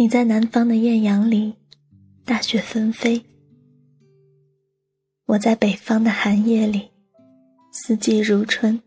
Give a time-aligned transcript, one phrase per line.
[0.00, 1.56] 你在南方的艳阳里，
[2.24, 3.20] 大雪纷飞；
[5.26, 6.88] 我在北方的寒夜里，
[7.72, 8.80] 四季如春。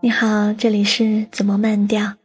[0.00, 2.19] 你好，这里是怎么慢调？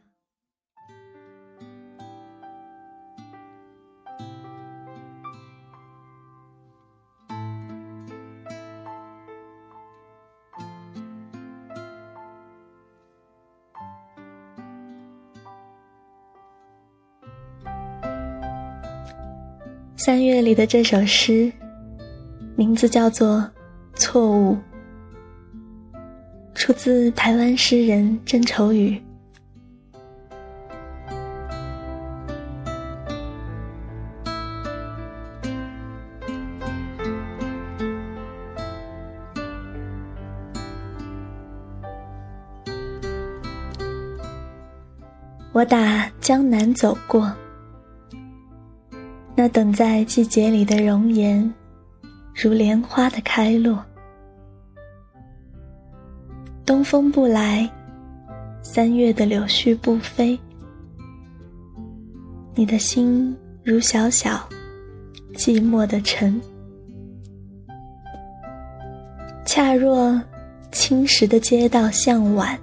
[20.06, 21.52] 三月里的这首诗，
[22.56, 23.38] 名字叫做
[24.00, 24.54] 《错误》，
[26.54, 29.02] 出自台湾诗人郑愁予。
[45.52, 47.36] 我打江南走过。
[49.38, 51.54] 那等在季节里的容颜，
[52.34, 53.84] 如莲花的开落。
[56.66, 57.70] 东风不来，
[58.64, 60.40] 三月的柳絮不飞。
[62.55, 64.47] 你的心如小小
[65.34, 66.42] 寂寞的尘，
[69.46, 70.20] 恰若
[70.72, 72.58] 青石的街道向晚。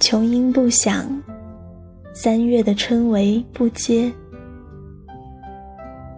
[0.00, 1.08] 琼音不响，
[2.12, 4.12] 三月的春雷不接。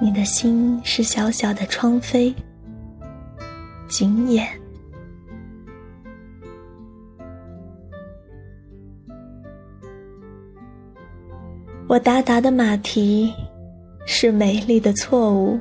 [0.02, 2.34] 你的心是小小的窗扉，
[3.86, 4.48] 紧掩。
[11.86, 13.30] 我达达的马蹄
[14.06, 15.60] 是美丽的错误。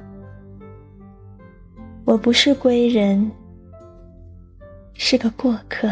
[2.06, 3.30] 我不是归人，
[4.94, 5.92] 是个过客。